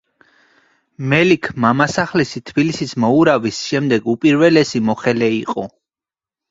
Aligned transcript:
მელიქ-მამასახლისი 1.11 2.41
თბილისის 2.51 2.97
მოურავის 3.05 3.61
შემდეგ 3.69 4.13
უპირველესი 4.17 4.85
მოხელე 4.91 5.35
იყო. 5.41 5.73